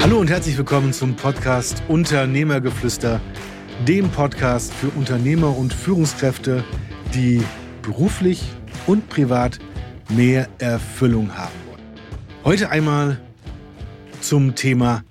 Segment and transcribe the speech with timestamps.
[0.00, 3.20] Hallo und herzlich willkommen zum Podcast Unternehmergeflüster,
[3.86, 6.64] dem Podcast für Unternehmer und Führungskräfte,
[7.14, 7.42] die
[7.82, 8.44] beruflich
[8.86, 9.58] und privat
[10.08, 11.82] mehr Erfüllung haben wollen.
[12.44, 13.20] Heute einmal
[14.20, 15.02] zum Thema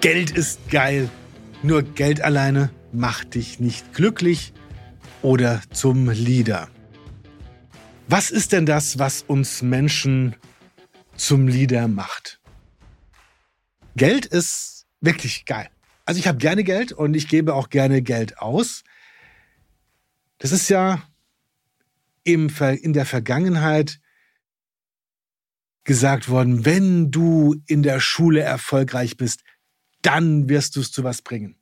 [0.00, 1.10] Geld ist geil,
[1.62, 4.52] nur Geld alleine macht dich nicht glücklich
[5.22, 6.68] oder zum Leader.
[8.06, 10.36] Was ist denn das, was uns Menschen
[11.16, 12.38] zum Leader macht?
[13.96, 15.68] Geld ist wirklich geil.
[16.04, 18.84] Also ich habe gerne Geld und ich gebe auch gerne Geld aus.
[20.38, 21.02] Das ist ja
[22.24, 22.50] im,
[22.82, 24.00] in der Vergangenheit
[25.84, 29.44] gesagt worden, wenn du in der Schule erfolgreich bist,
[30.02, 31.56] dann wirst du es zu was bringen.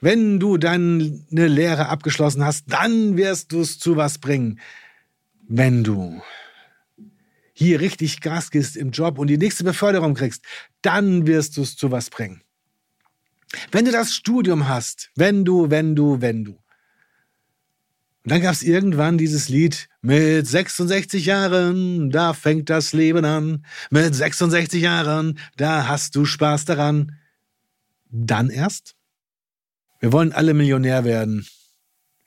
[0.00, 4.60] Wenn du deine Lehre abgeschlossen hast, dann wirst du es zu was bringen.
[5.48, 6.20] Wenn du
[7.58, 10.44] hier richtig Gas gibst im Job und die nächste Beförderung kriegst,
[10.82, 12.42] dann wirst du es zu was bringen.
[13.72, 16.52] Wenn du das Studium hast, wenn du, wenn du, wenn du.
[16.52, 23.64] Und dann gab es irgendwann dieses Lied mit 66 Jahren, da fängt das Leben an.
[23.88, 27.12] Mit 66 Jahren, da hast du Spaß daran.
[28.10, 28.96] Dann erst?
[29.98, 31.46] Wir wollen alle Millionär werden.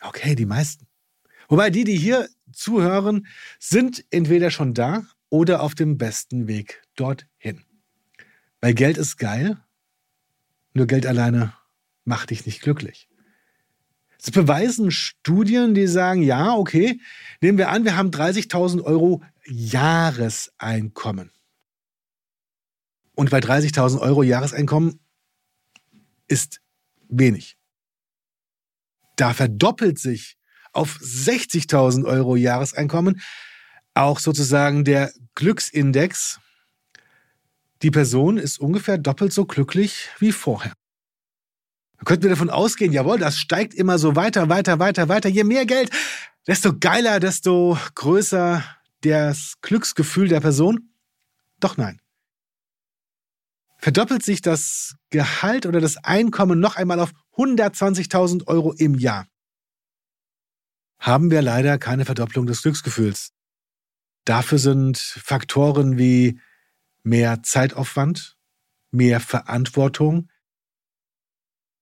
[0.02, 0.88] Okay, die meisten.
[1.50, 3.28] Wobei die, die hier zuhören,
[3.60, 7.64] sind entweder schon da oder auf dem besten Weg dorthin.
[8.62, 9.58] Weil Geld ist geil,
[10.74, 11.54] nur Geld alleine
[12.04, 13.08] macht dich nicht glücklich.
[14.18, 17.00] Das beweisen Studien, die sagen, ja, okay,
[17.42, 21.32] nehmen wir an, wir haben 30.000 Euro Jahreseinkommen.
[23.16, 25.00] Und bei 30.000 Euro Jahreseinkommen
[26.28, 26.62] ist
[27.08, 27.58] wenig.
[29.16, 30.38] Da verdoppelt sich
[30.74, 33.22] auf 60.000 Euro Jahreseinkommen
[34.00, 36.40] auch sozusagen der Glücksindex.
[37.82, 40.74] Die Person ist ungefähr doppelt so glücklich wie vorher.
[41.98, 45.30] Da könnten wir davon ausgehen, jawohl, das steigt immer so weiter, weiter, weiter, weiter.
[45.30, 45.92] Je mehr Geld,
[46.48, 48.64] desto geiler, desto größer
[49.02, 50.92] das Glücksgefühl der Person.
[51.60, 52.00] Doch nein.
[53.78, 59.26] Verdoppelt sich das Gehalt oder das Einkommen noch einmal auf 120.000 Euro im Jahr,
[61.00, 63.32] haben wir leider keine Verdopplung des Glücksgefühls.
[64.26, 66.40] Dafür sind Faktoren wie
[67.04, 68.38] mehr Zeitaufwand,
[68.92, 70.30] mehr Verantwortung,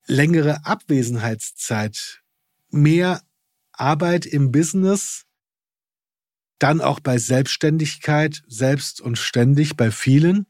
[0.06, 2.22] längere Abwesenheitszeit,
[2.70, 3.22] mehr
[3.72, 5.26] Arbeit im Business,
[6.60, 10.48] dann auch bei Selbstständigkeit, selbst und ständig bei vielen.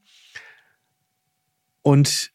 [1.81, 2.31] Und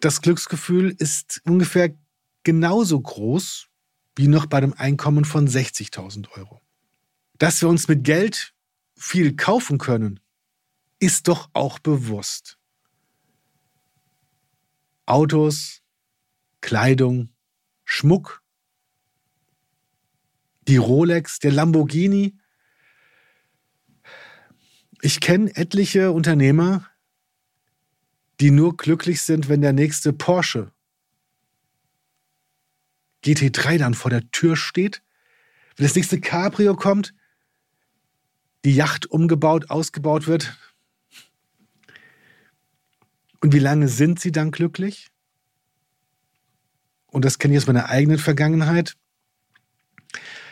[0.00, 1.94] das Glücksgefühl ist ungefähr
[2.42, 3.68] genauso groß
[4.16, 6.60] wie noch bei dem Einkommen von 60.000 Euro.
[7.38, 8.54] Dass wir uns mit Geld
[8.94, 10.20] viel kaufen können,
[10.98, 12.58] ist doch auch bewusst.
[15.06, 15.82] Autos,
[16.60, 17.30] Kleidung,
[17.84, 18.42] Schmuck,
[20.68, 22.38] die Rolex, der Lamborghini.
[25.00, 26.88] Ich kenne etliche Unternehmer,
[28.40, 30.72] die nur glücklich sind, wenn der nächste Porsche
[33.24, 35.02] GT3 dann vor der Tür steht,
[35.76, 37.14] wenn das nächste Cabrio kommt,
[38.64, 40.56] die Yacht umgebaut, ausgebaut wird.
[43.40, 45.10] Und wie lange sind sie dann glücklich?
[47.06, 48.94] Und das kenne ich aus meiner eigenen Vergangenheit.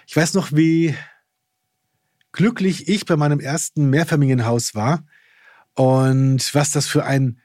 [0.06, 0.94] Ich weiß noch, wie
[2.32, 5.04] glücklich ich bei meinem ersten Mehrfamilienhaus war
[5.74, 7.40] und was das für ein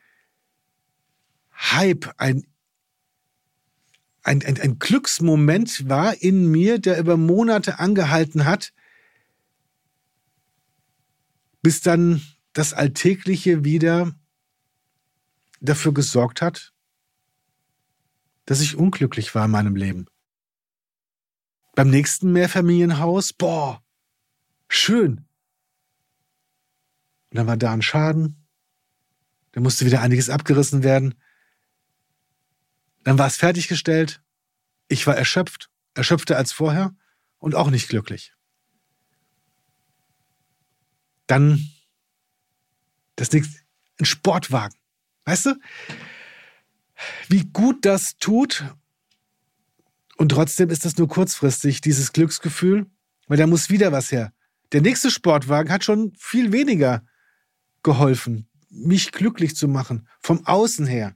[1.53, 2.45] Hype, ein,
[4.23, 8.73] ein, ein, ein Glücksmoment war in mir, der über Monate angehalten hat,
[11.65, 12.21] bis dann
[12.53, 14.13] das Alltägliche wieder
[15.61, 16.75] dafür gesorgt hat,
[18.45, 20.05] dass ich unglücklich war in meinem Leben.
[21.73, 23.83] Beim nächsten Mehrfamilienhaus, boah,
[24.67, 25.25] schön.
[27.31, 28.45] Und dann war da ein Schaden.
[29.53, 31.15] Da musste wieder einiges abgerissen werden.
[33.03, 34.21] Dann war es fertiggestellt.
[34.87, 36.95] Ich war erschöpft, erschöpfter als vorher
[37.39, 38.34] und auch nicht glücklich.
[41.27, 41.59] Dann
[43.15, 43.59] das nächste,
[43.99, 44.77] ein Sportwagen.
[45.25, 45.55] Weißt du?
[47.27, 48.63] Wie gut das tut.
[50.17, 52.85] Und trotzdem ist das nur kurzfristig, dieses Glücksgefühl,
[53.27, 54.33] weil da muss wieder was her.
[54.71, 57.05] Der nächste Sportwagen hat schon viel weniger
[57.83, 61.15] geholfen, mich glücklich zu machen, vom Außen her.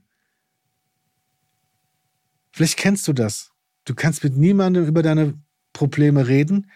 [2.52, 3.52] Vielleicht kennst du das.
[3.84, 5.40] Du kannst mit niemandem über deine
[5.72, 6.70] Probleme reden,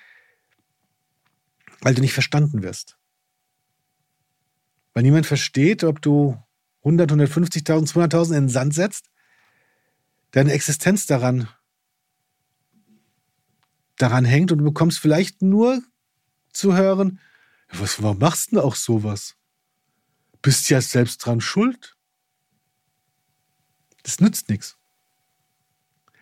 [1.80, 2.96] weil du nicht verstanden wirst
[4.94, 6.40] weil niemand versteht, ob du
[6.84, 9.10] 100, 150.000, 200.000 in den Sand setzt,
[10.30, 11.48] deine Existenz daran,
[13.96, 15.82] daran hängt und du bekommst vielleicht nur
[16.52, 17.20] zu hören,
[17.68, 19.34] was, warum machst du denn auch sowas?
[20.42, 21.96] Bist ja selbst dran schuld.
[24.02, 24.76] Das nützt nichts.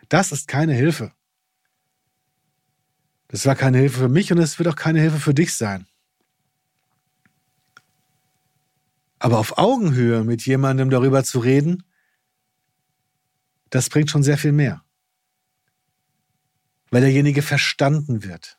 [0.09, 1.13] Das ist keine Hilfe.
[3.29, 5.87] Das war keine Hilfe für mich und es wird auch keine Hilfe für dich sein.
[9.23, 11.85] Aber auf Augenhöhe mit jemandem darüber zu reden,
[13.71, 14.83] das bringt schon sehr viel mehr.
[16.91, 18.59] Weil derjenige verstanden wird.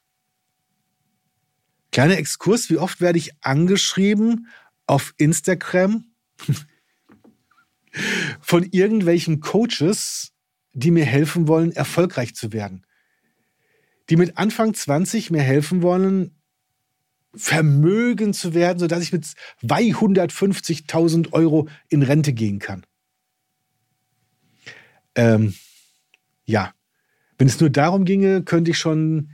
[1.91, 4.47] Kleiner Exkurs, wie oft werde ich angeschrieben
[4.87, 6.05] auf Instagram
[8.39, 10.31] von irgendwelchen Coaches,
[10.71, 12.85] die mir helfen wollen, erfolgreich zu werden.
[14.09, 16.39] Die mit Anfang 20 mir helfen wollen,
[17.35, 19.25] vermögen zu werden, sodass ich mit
[19.63, 22.85] 250.000 Euro in Rente gehen kann.
[25.15, 25.53] Ähm,
[26.45, 26.73] ja,
[27.37, 29.31] wenn es nur darum ginge, könnte ich schon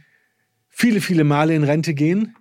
[0.68, 2.36] viele, viele Male in Rente gehen.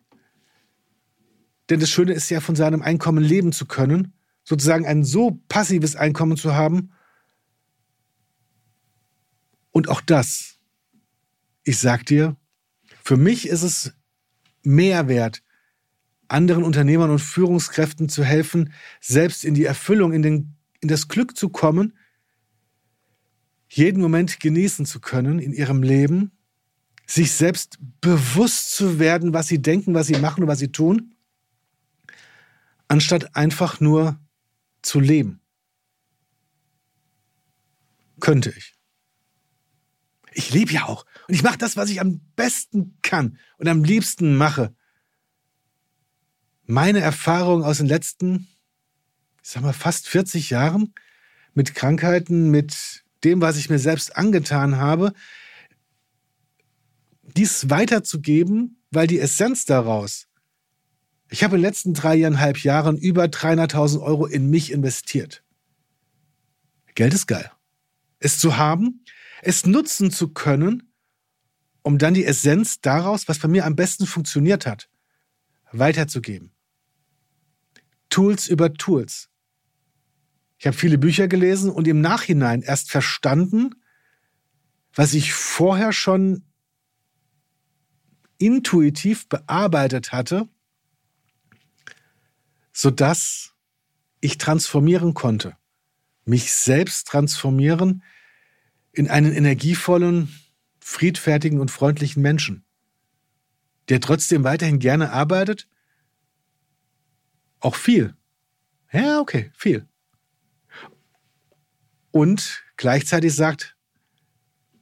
[1.71, 4.13] Denn das Schöne ist ja, von seinem Einkommen leben zu können,
[4.45, 6.93] sozusagen ein so passives Einkommen zu haben,
[9.79, 10.59] und auch das,
[11.63, 12.37] ich sag dir,
[13.05, 13.93] für mich ist es
[14.65, 15.43] mehr wert,
[16.29, 21.37] anderen Unternehmern und Führungskräften zu helfen, selbst in die Erfüllung, in, den, in das Glück
[21.37, 21.97] zu kommen,
[23.69, 26.33] jeden Moment genießen zu können in ihrem Leben,
[27.07, 31.15] sich selbst bewusst zu werden, was sie denken, was sie machen und was sie tun,
[32.87, 34.19] anstatt einfach nur
[34.83, 35.41] zu leben.
[38.21, 38.79] Könnte ich
[40.39, 41.05] ich lebe ja auch.
[41.27, 44.75] Und ich mache das, was ich am besten kann und am liebsten mache.
[46.71, 48.47] Meine Erfahrung aus den letzten,
[49.43, 50.93] ich sag mal, fast 40 Jahren
[51.55, 55.15] mit Krankheiten, mit dem, was ich mir selbst angetan habe,
[57.23, 60.29] dies weiterzugeben, weil die Essenz daraus,
[61.31, 65.43] ich habe in den letzten dreieinhalb Jahren über 300.000 Euro in mich investiert.
[66.95, 67.51] Geld ist geil.
[68.19, 69.07] Es zu haben,
[69.41, 70.93] es nutzen zu können,
[71.81, 74.91] um dann die Essenz daraus, was bei mir am besten funktioniert hat,
[75.73, 76.53] weiterzugeben.
[78.19, 79.31] Tools über Tools.
[80.59, 83.77] Ich habe viele Bücher gelesen und im Nachhinein erst verstanden,
[84.93, 86.43] was ich vorher schon
[88.39, 90.49] intuitiv bearbeitet hatte,
[92.73, 93.55] sodass
[94.21, 95.57] ich transformieren konnte,
[96.25, 98.03] mich selbst transformieren,
[98.91, 100.37] in einen energievollen,
[100.81, 102.65] friedfertigen und freundlichen Menschen,
[103.89, 105.69] der trotzdem weiterhin gerne arbeitet?
[107.61, 108.15] Auch viel.
[108.93, 109.87] Ja, okay, viel.
[112.11, 113.77] Und gleichzeitig sagt,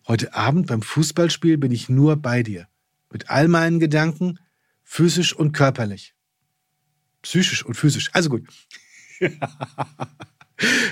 [0.07, 2.69] heute Abend beim Fußballspiel bin ich nur bei dir.
[3.11, 4.39] Mit all meinen Gedanken,
[4.83, 6.15] physisch und körperlich.
[7.23, 8.11] Psychisch und physisch.
[8.13, 8.47] Also gut.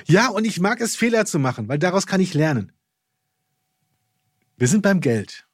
[0.07, 2.73] ja, und ich mag es, Fehler zu machen, weil daraus kann ich lernen.
[4.57, 5.47] Wir sind beim Geld.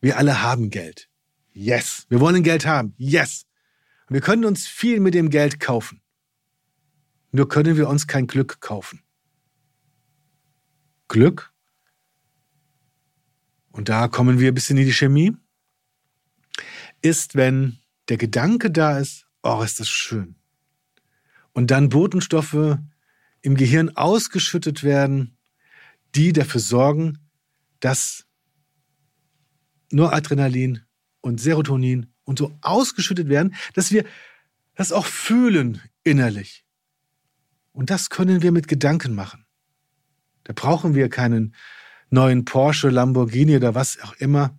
[0.00, 1.08] Wir alle haben Geld.
[1.52, 2.06] Yes.
[2.08, 2.94] Wir wollen Geld haben.
[2.96, 3.46] Yes.
[4.12, 6.02] Wir können uns viel mit dem Geld kaufen.
[7.30, 9.02] Nur können wir uns kein Glück kaufen.
[11.08, 11.52] Glück,
[13.70, 15.34] und da kommen wir ein bisschen in die Chemie,
[17.00, 20.36] ist, wenn der Gedanke da ist, oh, ist das schön.
[21.52, 22.78] Und dann Botenstoffe
[23.40, 25.38] im Gehirn ausgeschüttet werden,
[26.14, 27.18] die dafür sorgen,
[27.80, 28.26] dass
[29.90, 30.82] nur Adrenalin
[31.22, 34.04] und Serotonin und so ausgeschüttet werden, dass wir
[34.74, 36.64] das auch fühlen innerlich.
[37.72, 39.44] Und das können wir mit Gedanken machen.
[40.44, 41.54] Da brauchen wir keinen
[42.08, 44.58] neuen Porsche, Lamborghini oder was auch immer.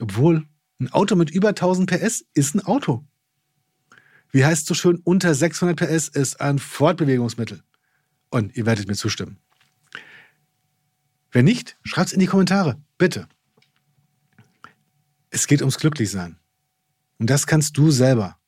[0.00, 0.46] Obwohl,
[0.80, 3.04] ein Auto mit über 1000 PS ist ein Auto.
[4.30, 7.64] Wie heißt so schön, unter 600 PS ist ein Fortbewegungsmittel.
[8.30, 9.38] Und ihr werdet mir zustimmen.
[11.32, 13.28] Wenn nicht, schreibt es in die Kommentare, bitte.
[15.32, 16.38] Es geht ums Glücklichsein.
[17.18, 18.38] Und das kannst du selber.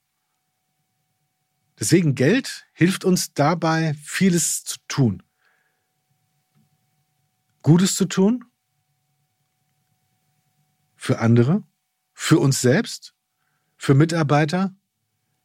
[1.81, 5.23] Deswegen Geld hilft uns dabei, vieles zu tun.
[7.63, 8.45] Gutes zu tun
[10.95, 11.65] für andere,
[12.13, 13.15] für uns selbst,
[13.77, 14.77] für Mitarbeiter,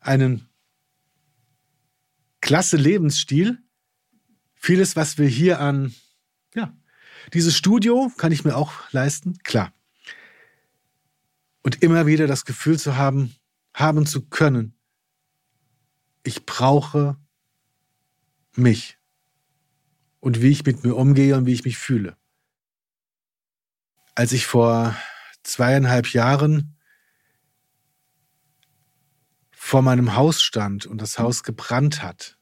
[0.02, 0.50] einen
[2.42, 3.64] klasse Lebensstil,
[4.56, 5.96] vieles, was wir hier an
[6.54, 6.76] ja,
[7.34, 9.74] dieses Studio kann ich mir auch leisten, klar.
[11.62, 13.36] Und immer wieder das Gefühl zu haben,
[13.74, 14.76] haben zu können,
[16.24, 17.18] ich brauche
[18.56, 18.98] mich
[20.20, 22.18] und wie ich mit mir umgehe und wie ich mich fühle.
[24.16, 24.96] Als ich vor
[25.44, 26.78] zweieinhalb Jahren
[29.52, 32.38] vor meinem Haus stand und das Haus gebrannt hat,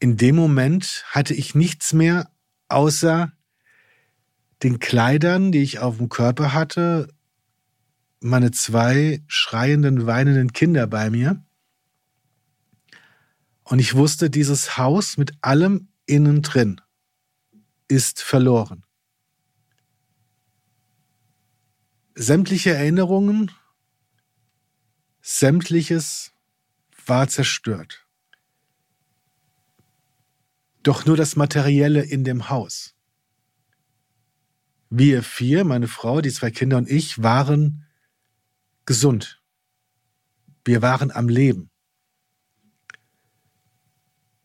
[0.00, 2.30] in dem Moment hatte ich nichts mehr
[2.68, 3.32] außer
[4.64, 7.08] den Kleidern, die ich auf dem Körper hatte,
[8.20, 11.44] meine zwei schreienden, weinenden Kinder bei mir.
[13.62, 16.80] Und ich wusste, dieses Haus mit allem innen drin
[17.88, 18.84] ist verloren.
[22.14, 23.50] Sämtliche Erinnerungen,
[25.20, 26.32] sämtliches
[27.04, 28.06] war zerstört.
[30.82, 32.93] Doch nur das Materielle in dem Haus.
[34.96, 37.84] Wir vier, meine Frau, die zwei Kinder und ich, waren
[38.86, 39.42] gesund.
[40.64, 41.68] Wir waren am Leben.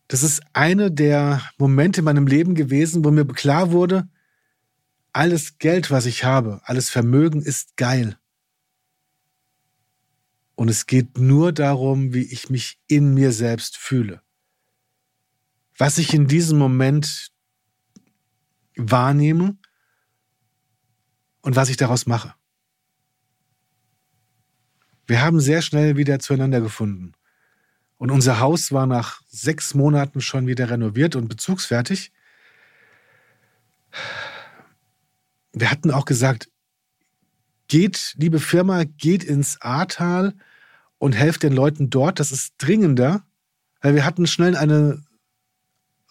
[0.08, 4.08] Das ist eine der Momente in meinem Leben gewesen, wo mir klar wurde,
[5.12, 8.18] alles Geld, was ich habe, alles Vermögen ist geil.
[10.56, 14.20] Und es geht nur darum, wie ich mich in mir selbst fühle.
[15.78, 17.30] Was ich in diesem Moment
[18.74, 19.59] wahrnehme
[21.42, 22.34] und was ich daraus mache.
[25.06, 27.12] Wir haben sehr schnell wieder zueinander gefunden.
[27.98, 32.12] Und unser Haus war nach sechs Monaten schon wieder renoviert und bezugsfertig.
[35.52, 36.48] Wir hatten auch gesagt,
[37.68, 40.34] geht, liebe Firma, geht ins Ahrtal
[40.98, 42.20] und helft den Leuten dort.
[42.20, 43.24] Das ist dringender,
[43.80, 45.02] weil wir hatten schnell eine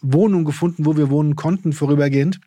[0.02, 2.40] Wohnung gefunden, wo wir wohnen konnten, vorübergehend.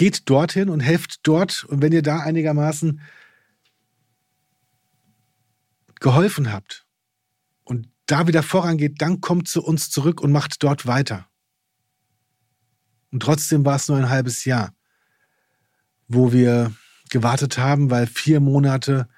[0.00, 1.64] Geht dorthin und helft dort.
[1.64, 3.00] Und wenn ihr da einigermaßen
[6.00, 6.86] geholfen habt,
[8.10, 11.28] da wieder vorangeht, dann kommt zu uns zurück und macht dort weiter.
[13.12, 14.74] Und trotzdem war es nur ein halbes Jahr,
[16.08, 16.72] wo wir
[17.10, 19.08] gewartet haben, weil vier Monate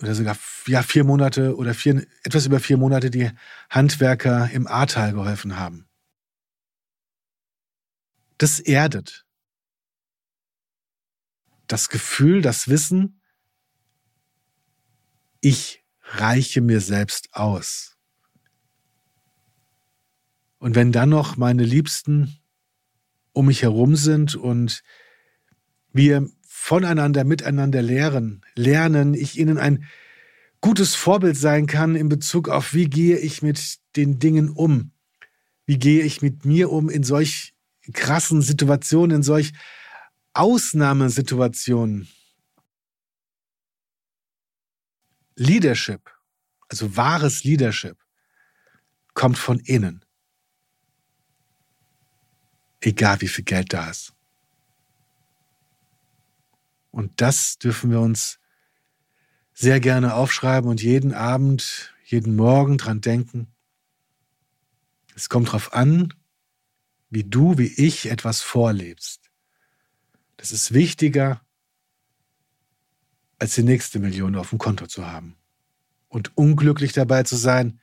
[0.00, 0.36] oder sogar
[0.66, 3.30] ja, vier Monate oder vier, etwas über vier Monate die
[3.70, 5.86] Handwerker im Ahrtal geholfen haben.
[8.38, 9.23] Das erdet.
[11.66, 13.20] Das Gefühl, das Wissen,
[15.40, 17.96] ich reiche mir selbst aus.
[20.58, 22.38] Und wenn dann noch meine Liebsten
[23.32, 24.82] um mich herum sind und
[25.92, 29.84] wir voneinander, miteinander lehren, lernen, ich ihnen ein
[30.62, 34.92] gutes Vorbild sein kann in Bezug auf, wie gehe ich mit den Dingen um,
[35.66, 37.54] wie gehe ich mit mir um in solch
[37.92, 39.52] krassen Situationen, in solch
[40.34, 42.08] Ausnahmesituationen.
[45.36, 46.10] Leadership,
[46.68, 47.96] also wahres Leadership,
[49.14, 50.04] kommt von innen.
[52.80, 54.12] Egal wie viel Geld da ist.
[56.90, 58.38] Und das dürfen wir uns
[59.52, 63.48] sehr gerne aufschreiben und jeden Abend, jeden Morgen dran denken.
[65.14, 66.12] Es kommt darauf an,
[67.10, 69.23] wie du, wie ich etwas vorlebst.
[70.44, 71.40] Das ist wichtiger
[73.38, 75.38] als die nächste Million auf dem Konto zu haben.
[76.08, 77.80] Und unglücklich dabei zu sein.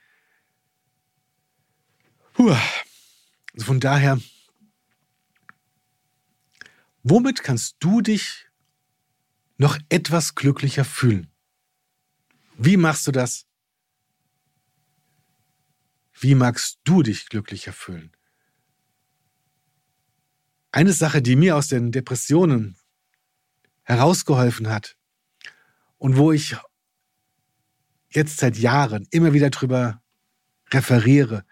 [2.34, 2.56] Puh.
[3.54, 4.22] Also von daher,
[7.02, 8.48] womit kannst du dich
[9.58, 11.32] noch etwas glücklicher fühlen?
[12.60, 13.48] Wie machst du das?
[16.14, 18.12] Wie magst du dich glücklicher fühlen?
[20.72, 22.78] Eine Sache, die mir aus den Depressionen
[23.84, 24.96] herausgeholfen hat,
[26.02, 26.56] und wo ich
[28.10, 30.02] jetzt seit Jahren immer wieder drüber
[30.72, 31.46] referiere.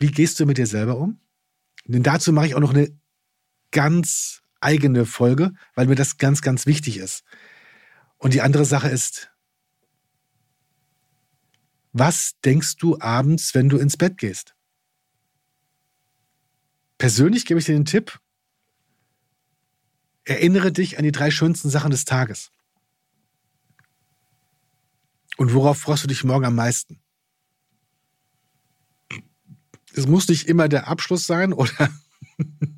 [0.00, 1.20] Wie gehst du mit dir selber um?
[1.84, 2.90] Denn dazu mache ich auch noch eine
[3.70, 7.22] ganz eigene Folge, weil mir das ganz, ganz wichtig ist.
[8.16, 9.30] Und die andere Sache ist,
[11.92, 14.55] was denkst du abends, wenn du ins Bett gehst?
[16.98, 18.18] Persönlich gebe ich dir den Tipp,
[20.24, 22.50] erinnere dich an die drei schönsten Sachen des Tages.
[25.36, 27.00] Und worauf freust du dich morgen am meisten?
[29.94, 31.90] Es muss nicht immer der Abschluss sein oder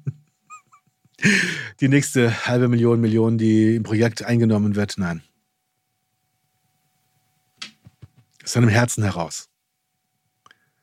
[1.81, 4.99] die nächste halbe Million, Million, die im Projekt eingenommen wird.
[4.99, 5.23] Nein.
[8.45, 9.49] Aus deinem Herzen heraus.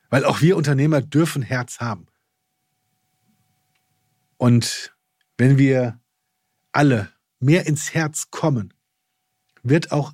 [0.10, 2.08] Weil auch wir Unternehmer dürfen Herz haben.
[4.46, 4.94] Und
[5.40, 6.00] wenn wir
[6.72, 8.76] alle mehr ins Herz kommen,
[9.64, 10.14] wird auch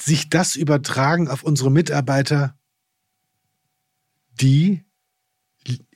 [0.00, 2.58] sich das übertragen auf unsere Mitarbeiter,
[4.32, 4.84] die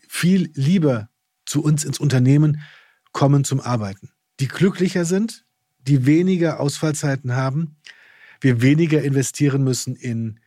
[0.06, 1.08] viel lieber
[1.44, 2.62] zu uns ins Unternehmen
[3.10, 5.44] kommen zum Arbeiten, die glücklicher sind,
[5.80, 7.78] die weniger Ausfallzeiten haben,
[8.40, 10.38] wir weniger investieren müssen in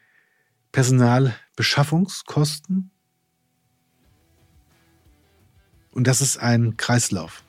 [0.71, 2.94] Personalbeschaffungskosten.
[5.95, 7.41] Und das ist ein Kreislauf,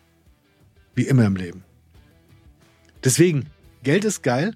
[0.94, 1.64] wie immer im Leben.
[3.04, 3.50] Deswegen,
[3.82, 4.54] Geld ist geil,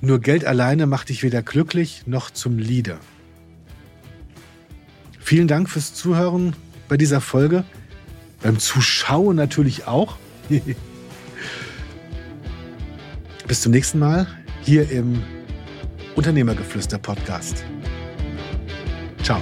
[0.00, 2.98] nur Geld alleine macht dich weder glücklich noch zum Leader.
[5.20, 6.54] Vielen Dank fürs Zuhören
[6.88, 7.64] bei dieser Folge.
[8.42, 10.16] Beim Zuschauen natürlich auch.
[13.46, 14.26] Bis zum nächsten Mal
[14.62, 15.22] hier im
[16.16, 17.64] Unternehmergeflüster Podcast.
[19.22, 19.40] Ciao.